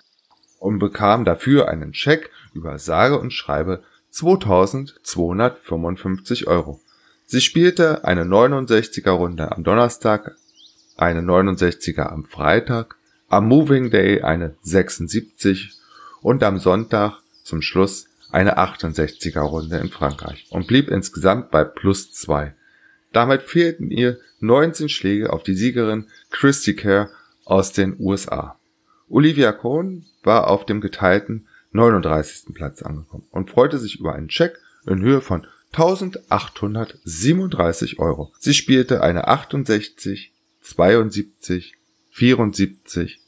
und 0.64 0.78
bekam 0.78 1.26
dafür 1.26 1.68
einen 1.68 1.94
Scheck 1.94 2.30
über 2.54 2.78
sage 2.78 3.18
und 3.18 3.32
schreibe 3.32 3.82
2255 4.10 6.46
Euro. 6.46 6.80
Sie 7.26 7.42
spielte 7.42 8.04
eine 8.04 8.24
69er 8.24 9.10
Runde 9.10 9.52
am 9.52 9.62
Donnerstag, 9.62 10.34
eine 10.96 11.20
69er 11.20 12.06
am 12.06 12.24
Freitag, 12.24 12.96
am 13.28 13.46
Moving 13.46 13.90
Day 13.90 14.22
eine 14.22 14.56
76 14.62 15.72
und 16.22 16.42
am 16.42 16.58
Sonntag 16.58 17.20
zum 17.42 17.60
Schluss 17.60 18.06
eine 18.30 18.56
68er 18.58 19.40
Runde 19.40 19.76
in 19.76 19.90
Frankreich 19.90 20.46
und 20.50 20.66
blieb 20.66 20.88
insgesamt 20.88 21.50
bei 21.50 21.64
plus 21.64 22.10
zwei. 22.12 22.54
Damit 23.12 23.42
fehlten 23.42 23.90
ihr 23.90 24.16
19 24.40 24.88
Schläge 24.88 25.30
auf 25.32 25.42
die 25.42 25.54
Siegerin 25.54 26.06
Christy 26.30 26.74
Kerr 26.74 27.10
aus 27.44 27.72
den 27.72 27.96
USA. 27.98 28.56
Olivia 29.08 29.52
Cohn 29.52 30.04
war 30.22 30.48
auf 30.48 30.66
dem 30.66 30.80
geteilten 30.80 31.46
39. 31.72 32.54
Platz 32.54 32.82
angekommen 32.82 33.26
und 33.30 33.50
freute 33.50 33.78
sich 33.78 34.00
über 34.00 34.14
einen 34.14 34.28
Check 34.28 34.58
in 34.86 35.02
Höhe 35.02 35.20
von 35.20 35.46
1837 35.72 37.98
Euro. 37.98 38.32
Sie 38.38 38.54
spielte 38.54 39.02
eine 39.02 39.26
68, 39.26 40.32
72, 40.60 41.74
74 42.10 43.18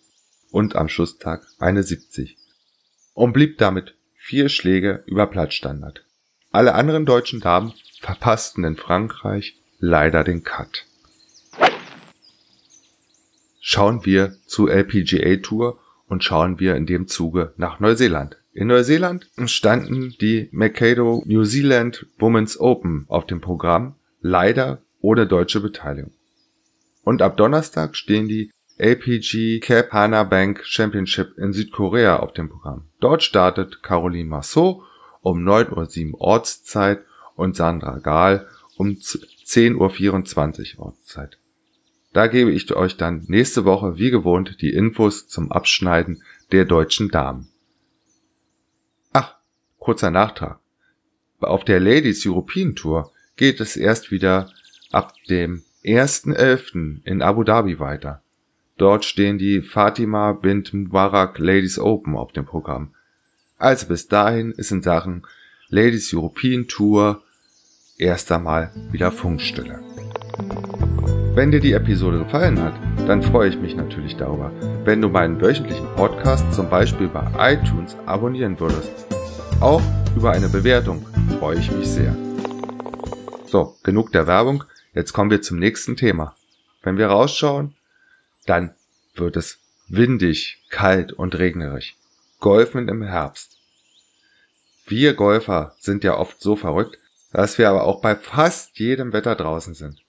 und 0.51 0.77
am 0.77 0.89
Schlusstag 0.89 1.45
eine 1.59 1.83
70 1.83 2.37
und 3.15 3.33
blieb 3.33 3.59
damit 3.59 3.97
vier 4.15 4.49
Schläge 4.49 5.03
über 5.07 5.27
Platzstandard. 5.27 6.05
Alle 6.53 6.75
anderen 6.75 7.05
deutschen 7.05 7.41
Damen 7.41 7.75
verpassten 8.01 8.63
in 8.65 8.77
Frankreich 8.77 9.61
leider 9.79 10.25
den 10.25 10.43
Cut. 10.45 10.87
Schauen 13.69 14.07
wir 14.07 14.37
zur 14.47 14.71
LPGA 14.71 15.39
Tour 15.43 15.81
und 16.07 16.23
schauen 16.23 16.61
wir 16.61 16.77
in 16.77 16.87
dem 16.87 17.09
Zuge 17.09 17.53
nach 17.57 17.81
Neuseeland. 17.81 18.37
In 18.53 18.69
Neuseeland 18.69 19.29
standen 19.47 20.15
die 20.21 20.49
Makado 20.53 21.25
New 21.27 21.43
Zealand 21.43 22.07
Women's 22.17 22.61
Open 22.61 23.07
auf 23.09 23.27
dem 23.27 23.41
Programm, 23.41 23.97
leider 24.21 24.83
ohne 25.01 25.27
deutsche 25.27 25.59
Beteiligung. 25.59 26.13
Und 27.03 27.23
ab 27.23 27.37
Donnerstag 27.37 27.97
stehen 27.97 28.29
die 28.29 28.53
LPG 28.79 29.59
Cap 29.59 29.91
Hana 29.91 30.23
Bank 30.23 30.65
Championship 30.65 31.37
in 31.37 31.53
Südkorea 31.53 32.21
auf 32.21 32.35
dem 32.35 32.49
Programm. 32.49 32.85
Dort 33.01 33.25
startet 33.25 33.83
Caroline 33.83 34.29
Marceau 34.29 34.85
um 35.23 35.45
9.07 35.45 36.13
Uhr 36.13 36.21
Ortszeit 36.21 37.01
und 37.35 37.57
Sandra 37.57 37.99
Gahl 37.99 38.47
um 38.77 38.91
10.24 38.91 40.79
Uhr 40.79 40.87
Ortszeit. 40.87 41.41
Da 42.17 42.29
gebe 42.29 42.51
ich 42.51 42.75
euch 42.75 42.97
dann 42.97 43.27
nächste 43.29 43.67
Woche 43.67 43.99
wie 43.99 44.11
gewohnt 44.11 44.63
die 44.63 44.73
Infos 44.73 45.29
zum 45.29 45.53
Abschneiden 45.53 46.23
der 46.51 46.65
deutschen 46.65 47.11
Damen. 47.11 47.51
Ach, 49.13 49.37
kurzer 49.79 50.11
Nachtrag. 50.11 50.59
Auf 51.41 51.67
der 51.67 51.79
Ladies 51.79 52.25
European 52.25 52.75
Tour 52.75 53.13
geht 53.37 53.61
es 53.61 53.77
erst 53.77 54.11
wieder 54.11 54.51
ab 54.93 55.13
dem 55.29 55.63
1.11. 55.85 57.03
in 57.05 57.21
Abu 57.21 57.45
Dhabi 57.45 57.79
weiter. 57.81 58.23
Dort 58.79 59.05
stehen 59.05 59.37
die 59.37 59.61
Fatima 59.61 60.33
bint 60.33 60.73
Mubarak 60.73 61.39
Ladies 61.39 61.79
Open 61.79 62.17
auf 62.17 62.33
dem 62.33 62.47
Programm. 62.47 62.95
Also 63.59 63.89
bis 63.89 64.09
dahin 64.09 64.53
ist 64.53 64.73
in 64.73 64.81
Sachen 64.81 65.27
Ladies 65.69 66.15
European 66.15 66.67
Tour 66.67 67.23
erst 67.99 68.33
einmal 68.33 68.73
wieder 68.91 69.13
Funkstille. 69.13 69.83
Wenn 71.37 71.51
dir 71.51 71.61
die 71.61 71.75
Episode 71.75 72.21
gefallen 72.21 72.59
hat, 72.63 72.73
dann 73.07 73.23
freue 73.23 73.51
ich 73.51 73.59
mich 73.59 73.77
natürlich 73.77 74.17
darüber, 74.17 74.51
wenn 74.87 75.03
du 75.03 75.11
meinen 75.11 75.39
wöchentlichen 75.39 75.87
Podcast 75.95 76.51
zum 76.51 76.71
Beispiel 76.71 77.09
bei 77.09 77.53
iTunes 77.53 77.95
abonnieren 78.07 78.59
würdest. 78.59 78.91
Auch 79.61 79.83
über 80.17 80.31
eine 80.31 80.49
Bewertung 80.49 81.07
freue 81.39 81.59
ich 81.59 81.71
mich 81.71 81.89
sehr. 81.89 82.17
So, 83.45 83.77
genug 83.83 84.13
der 84.13 84.27
Werbung, 84.27 84.65
jetzt 84.95 85.13
kommen 85.13 85.31
wir 85.31 85.43
zum 85.43 85.59
nächsten 85.59 85.95
Thema. 85.95 86.35
Wenn 86.83 86.97
wir 86.97 87.09
rausschauen, 87.09 87.75
dann 88.47 88.75
wird 89.15 89.37
es 89.37 89.59
windig, 89.89 90.65
kalt 90.71 91.13
und 91.13 91.35
regnerisch. 91.39 91.97
Golfen 92.41 92.89
im 92.89 93.03
Herbst. 93.03 93.59
Wir 94.87 95.13
Golfer 95.13 95.75
sind 95.81 96.03
ja 96.03 96.17
oft 96.17 96.41
so 96.41 96.57
verrückt, 96.57 96.99
dass 97.31 97.59
wir 97.59 97.69
aber 97.69 97.85
auch 97.85 98.01
bei 98.01 98.17
fast 98.17 98.79
jedem 98.79 99.13
Wetter 99.13 99.35
draußen 99.35 99.75
sind. 99.75 100.06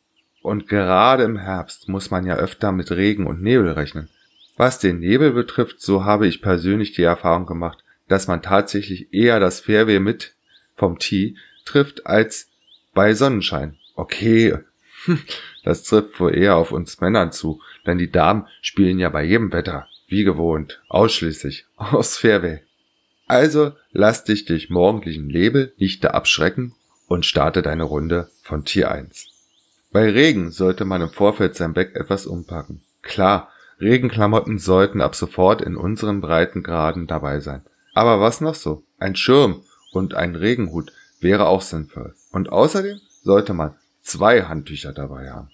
Und 0.47 0.69
gerade 0.69 1.23
im 1.23 1.37
Herbst 1.37 1.89
muss 1.89 2.09
man 2.09 2.25
ja 2.25 2.37
öfter 2.37 2.71
mit 2.71 2.89
Regen 2.91 3.27
und 3.27 3.43
Nebel 3.43 3.69
rechnen. 3.71 4.07
Was 4.55 4.79
den 4.79 4.99
Nebel 4.99 5.33
betrifft, 5.33 5.81
so 5.81 6.05
habe 6.05 6.25
ich 6.25 6.41
persönlich 6.41 6.93
die 6.93 7.03
Erfahrung 7.03 7.45
gemacht, 7.45 7.83
dass 8.07 8.27
man 8.27 8.41
tatsächlich 8.41 9.13
eher 9.13 9.41
das 9.41 9.59
Fairway 9.59 9.99
mit 9.99 10.35
vom 10.77 10.99
Tee 10.99 11.35
trifft 11.65 12.05
als 12.05 12.47
bei 12.93 13.13
Sonnenschein. 13.13 13.75
Okay, 13.95 14.59
das 15.65 15.83
trifft 15.83 16.17
wohl 16.21 16.33
eher 16.33 16.55
auf 16.55 16.71
uns 16.71 17.01
Männern 17.01 17.33
zu, 17.33 17.61
denn 17.85 17.97
die 17.97 18.09
Damen 18.09 18.47
spielen 18.61 18.99
ja 18.99 19.09
bei 19.09 19.25
jedem 19.25 19.51
Wetter, 19.51 19.89
wie 20.07 20.23
gewohnt, 20.23 20.81
ausschließlich 20.87 21.65
aus 21.75 22.17
Fairway. 22.17 22.61
Also 23.27 23.73
lass 23.91 24.23
dich 24.23 24.45
durch 24.45 24.69
morgendlichen 24.69 25.27
Nebel 25.27 25.73
nicht 25.75 26.05
da 26.05 26.11
abschrecken 26.11 26.73
und 27.09 27.25
starte 27.25 27.61
deine 27.61 27.83
Runde 27.83 28.29
von 28.43 28.63
Tier 28.63 28.89
1. 28.89 29.33
Bei 29.91 30.09
Regen 30.09 30.51
sollte 30.51 30.85
man 30.85 31.01
im 31.01 31.09
Vorfeld 31.09 31.55
sein 31.55 31.73
Beck 31.73 31.95
etwas 31.95 32.25
umpacken. 32.25 32.81
Klar, 33.01 33.49
Regenklamotten 33.79 34.59
sollten 34.59 35.01
ab 35.01 35.15
sofort 35.15 35.61
in 35.61 35.77
unseren 35.77 36.21
Breitengraden 36.21 37.07
dabei 37.07 37.39
sein. 37.39 37.61
Aber 37.93 38.19
was 38.19 38.41
noch 38.41 38.55
so? 38.55 38.83
Ein 38.99 39.15
Schirm 39.15 39.63
und 39.91 40.13
ein 40.13 40.35
Regenhut 40.35 40.91
wäre 41.19 41.47
auch 41.47 41.61
sinnvoll. 41.61 42.15
Und 42.31 42.49
außerdem 42.51 42.99
sollte 43.23 43.53
man 43.53 43.75
zwei 44.01 44.43
Handtücher 44.43 44.93
dabei 44.93 45.31
haben. 45.31 45.49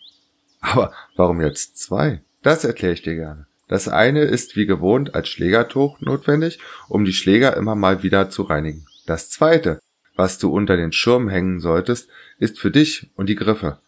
Aber 0.61 0.93
warum 1.15 1.41
jetzt 1.41 1.77
zwei? 1.77 2.21
Das 2.41 2.63
erkläre 2.63 2.93
ich 2.93 3.01
dir 3.01 3.15
gerne. 3.15 3.47
Das 3.67 3.87
eine 3.87 4.21
ist 4.21 4.55
wie 4.55 4.65
gewohnt 4.65 5.15
als 5.15 5.29
Schlägertuch 5.29 5.99
notwendig, 6.01 6.59
um 6.89 7.05
die 7.05 7.13
Schläger 7.13 7.55
immer 7.57 7.75
mal 7.75 8.03
wieder 8.03 8.29
zu 8.29 8.43
reinigen. 8.43 8.85
Das 9.05 9.29
zweite, 9.29 9.79
was 10.15 10.37
du 10.37 10.51
unter 10.51 10.77
den 10.77 10.91
Schirm 10.91 11.29
hängen 11.29 11.59
solltest, 11.59 12.09
ist 12.39 12.59
für 12.59 12.71
dich 12.71 13.09
und 13.15 13.27
die 13.27 13.35
Griffe. 13.35 13.79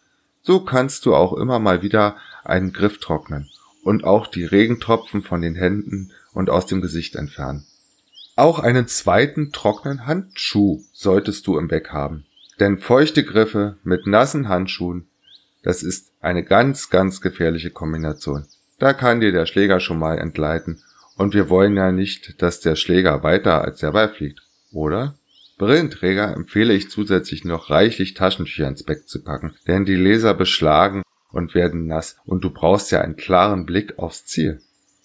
So 0.46 0.60
kannst 0.60 1.06
du 1.06 1.14
auch 1.16 1.32
immer 1.32 1.58
mal 1.58 1.82
wieder 1.82 2.16
einen 2.44 2.72
Griff 2.72 2.98
trocknen 2.98 3.50
und 3.82 4.04
auch 4.04 4.28
die 4.28 4.44
Regentropfen 4.44 5.22
von 5.22 5.42
den 5.42 5.56
Händen 5.56 6.12
und 6.32 6.50
aus 6.50 6.66
dem 6.66 6.80
Gesicht 6.80 7.16
entfernen. 7.16 7.66
Auch 8.36 8.60
einen 8.60 8.86
zweiten 8.86 9.50
trockenen 9.50 10.06
Handschuh 10.06 10.84
solltest 10.92 11.48
du 11.48 11.58
im 11.58 11.66
Bag 11.66 11.88
haben. 11.90 12.26
Denn 12.60 12.78
feuchte 12.78 13.24
Griffe 13.24 13.78
mit 13.82 14.06
nassen 14.06 14.48
Handschuhen, 14.48 15.08
das 15.64 15.82
ist 15.82 16.12
eine 16.20 16.44
ganz, 16.44 16.90
ganz 16.90 17.20
gefährliche 17.20 17.70
Kombination. 17.70 18.46
Da 18.78 18.92
kann 18.92 19.20
dir 19.20 19.32
der 19.32 19.46
Schläger 19.46 19.80
schon 19.80 19.98
mal 19.98 20.16
entgleiten. 20.16 20.80
Und 21.16 21.34
wir 21.34 21.50
wollen 21.50 21.76
ja 21.76 21.90
nicht, 21.90 22.40
dass 22.40 22.60
der 22.60 22.76
Schläger 22.76 23.24
weiter 23.24 23.62
als 23.62 23.80
der 23.80 23.90
Ball 23.90 24.10
fliegt, 24.10 24.42
oder? 24.70 25.18
Brillenträger 25.58 26.34
empfehle 26.34 26.74
ich 26.74 26.90
zusätzlich 26.90 27.44
noch 27.44 27.70
reichlich 27.70 28.14
Taschentücher 28.14 28.68
ins 28.68 28.82
Beck 28.82 29.08
zu 29.08 29.22
packen, 29.22 29.54
denn 29.66 29.86
die 29.86 29.96
Laser 29.96 30.34
beschlagen 30.34 31.02
und 31.30 31.54
werden 31.54 31.86
nass 31.86 32.16
und 32.26 32.44
du 32.44 32.50
brauchst 32.50 32.90
ja 32.90 33.00
einen 33.00 33.16
klaren 33.16 33.64
Blick 33.64 33.98
aufs 33.98 34.26
Ziel. 34.26 34.60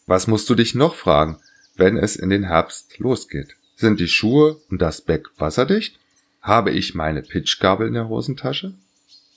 Was 0.07 0.27
musst 0.27 0.49
du 0.49 0.55
dich 0.55 0.75
noch 0.75 0.95
fragen, 0.95 1.37
wenn 1.75 1.97
es 1.97 2.17
in 2.17 2.29
den 2.29 2.43
Herbst 2.43 2.99
losgeht? 2.99 3.55
Sind 3.75 3.99
die 3.99 4.09
Schuhe 4.09 4.61
und 4.69 4.81
das 4.81 5.01
Beck 5.01 5.29
wasserdicht? 5.37 5.97
Habe 6.41 6.71
ich 6.71 6.95
meine 6.95 7.21
Pitchgabel 7.21 7.87
in 7.87 7.93
der 7.93 8.09
Hosentasche? 8.09 8.73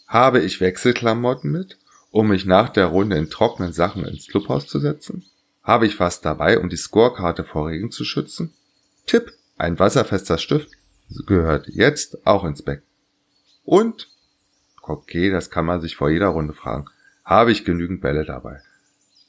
Habe 0.09 0.41
ich 0.41 0.61
Wechselklamotten 0.61 1.51
mit, 1.51 1.79
um 2.11 2.29
mich 2.29 2.45
nach 2.45 2.71
der 2.71 2.87
Runde 2.87 3.17
in 3.17 3.31
trockenen 3.31 3.73
Sachen 3.73 4.05
ins 4.05 4.27
Clubhaus 4.27 4.67
zu 4.67 4.81
setzen? 4.81 5.25
Habe 5.63 5.87
ich 5.87 6.01
was 6.01 6.21
dabei, 6.21 6.59
um 6.59 6.69
die 6.69 6.77
Scorekarte 6.77 7.45
vor 7.45 7.69
Regen 7.69 7.91
zu 7.91 8.05
schützen? 8.05 8.53
Tipp, 9.07 9.33
ein 9.57 9.79
wasserfester 9.79 10.39
Stift 10.39 10.71
gehört 11.27 11.69
jetzt 11.69 12.27
auch 12.27 12.45
ins 12.45 12.63
Beck. 12.63 12.83
Und, 13.65 14.09
okay, 14.83 15.31
das 15.31 15.51
kann 15.51 15.65
man 15.65 15.81
sich 15.81 15.97
vor 15.97 16.11
jeder 16.11 16.29
Runde 16.29 16.53
fragen, 16.53 16.87
habe 17.25 17.53
ich 17.53 17.65
genügend 17.65 18.01
Bälle 18.01 18.25
dabei? 18.25 18.61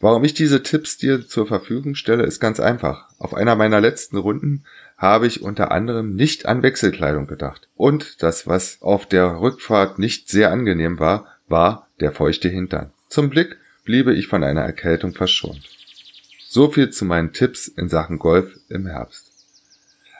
Warum 0.02 0.24
ich 0.24 0.34
diese 0.34 0.62
Tipps 0.62 0.98
dir 0.98 1.26
zur 1.26 1.48
Verfügung 1.48 1.95
stelle, 1.95 2.24
ist 2.24 2.39
ganz 2.39 2.60
einfach. 2.60 3.10
Auf 3.17 3.34
einer 3.34 3.56
meiner 3.56 3.80
letzten 3.80 4.17
Runden 4.17 4.65
habe 4.98 5.26
ich 5.26 5.41
unter 5.41 5.71
anderem 5.71 6.15
nicht 6.15 6.45
an 6.45 6.63
Wechselkleidung 6.63 7.28
gedacht. 7.28 7.69
Und 7.76 8.21
das, 8.21 8.45
was 8.45 8.82
auf 8.82 9.06
der 9.06 9.39
Rückfahrt 9.39 9.98
nicht 9.98 10.30
sehr 10.30 10.52
angenehm 10.52 11.00
war, 11.00 11.28
war 11.48 11.88
der 12.02 12.12
feuchte 12.12 12.50
Hintern. 12.50 12.91
Zum 13.08 13.30
Blick 13.30 13.58
bliebe 13.86 14.13
ich 14.13 14.28
von 14.28 14.43
einer 14.43 14.62
Erkältung 14.62 15.13
verschont. 15.13 15.62
So 16.48 16.69
viel 16.69 16.89
zu 16.89 17.06
meinen 17.06 17.34
Tipps 17.34 17.67
in 17.67 17.89
Sachen 17.89 18.19
Golf 18.19 18.60
im 18.69 18.88
Herbst. 18.88 19.35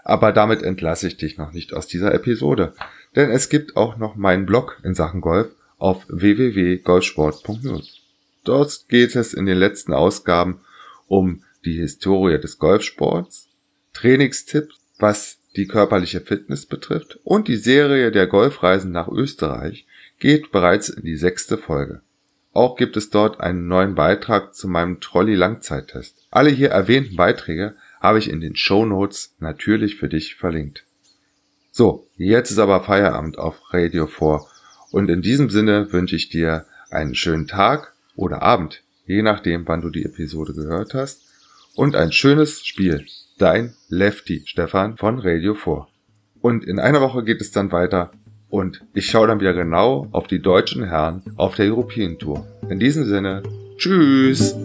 Aber 0.06 0.32
damit 0.32 0.62
entlasse 0.62 1.08
ich 1.08 1.18
dich 1.18 1.38
noch 1.38 1.52
nicht 1.52 1.74
aus 1.74 1.88
dieser 1.88 2.14
Episode, 2.14 2.74
denn 3.16 3.32
es 3.32 3.50
gibt 3.50 3.76
auch 3.76 3.98
noch 3.98 4.16
meinen 4.16 4.46
Blog 4.46 4.80
in 4.84 4.94
Sachen 4.94 5.20
Golf 5.20 5.50
auf 5.80 6.06
www.golfsport.news. 6.08 8.02
Dort 8.44 8.86
geht 8.88 9.16
es 9.16 9.34
in 9.34 9.48
den 9.48 9.58
letzten 9.58 9.94
Ausgaben 9.94 10.62
um 11.08 11.44
die 11.66 11.80
Historie 11.80 12.40
des 12.40 12.60
Golfsports, 12.60 13.50
Trainingstipps, 13.94 14.76
was 15.00 15.40
die 15.56 15.66
körperliche 15.68 16.22
Fitness 16.22 16.68
betrifft 16.68 17.20
und 17.24 17.48
die 17.48 17.58
Serie 17.58 18.12
der 18.12 18.28
Golfreisen 18.28 18.92
nach 18.92 19.08
Österreich 19.08 19.88
geht 20.20 20.52
bereits 20.52 20.90
in 20.90 21.04
die 21.04 21.18
sechste 21.18 21.58
Folge. 21.58 22.02
Auch 22.54 22.78
gibt 22.78 22.96
es 22.96 23.10
dort 23.10 23.40
einen 23.40 23.68
neuen 23.68 23.96
Beitrag 23.96 24.54
zu 24.54 24.68
meinem 24.68 25.00
Trolley-Langzeittest. 25.02 26.28
Alle 26.30 26.52
hier 26.52 26.70
erwähnten 26.70 27.16
Beiträge 27.16 27.76
habe 28.06 28.20
ich 28.20 28.30
in 28.30 28.40
den 28.40 28.56
Show 28.56 28.86
Notes 28.86 29.34
natürlich 29.40 29.96
für 29.96 30.08
dich 30.10 30.36
verlinkt. 30.36 30.84
So, 31.72 32.08
jetzt 32.18 32.52
ist 32.52 32.60
aber 32.60 32.82
Feierabend 32.82 33.40
auf 33.40 33.56
Radio 33.72 34.06
4 34.06 34.42
und 34.92 35.10
in 35.10 35.24
diesem 35.24 35.50
Sinne 35.50 35.92
wünsche 35.92 36.16
ich 36.16 36.30
dir 36.30 36.66
einen 36.92 37.16
schönen 37.16 37.48
Tag 37.48 37.94
oder 38.16 38.44
Abend, 38.44 38.84
je 39.08 39.24
nachdem, 39.24 39.68
wann 39.68 39.82
du 39.82 39.90
die 39.90 40.06
Episode 40.06 40.54
gehört 40.54 40.94
hast 40.94 41.24
und 41.74 41.96
ein 41.96 42.12
schönes 42.12 42.64
Spiel. 42.64 43.08
Dein 43.40 43.74
Lefty 43.90 44.44
Stefan 44.46 44.98
von 44.98 45.18
Radio 45.18 45.56
4. 45.56 45.88
Und 46.42 46.64
in 46.64 46.80
einer 46.80 47.02
Woche 47.02 47.24
geht 47.24 47.42
es 47.42 47.52
dann 47.52 47.72
weiter 47.72 48.12
Und 48.50 48.86
ich 48.94 49.10
schaue 49.10 49.28
dann 49.28 49.40
wieder 49.40 49.54
genau 49.54 50.08
auf 50.12 50.28
die 50.28 50.42
deutschen 50.42 50.86
Herren 50.86 51.24
auf 51.38 51.56
der 51.56 51.66
European 51.66 52.20
Tour. 52.20 52.46
In 52.70 52.80
diesem 52.80 53.04
Sinne, 53.04 53.42
tschüss! 53.78 54.56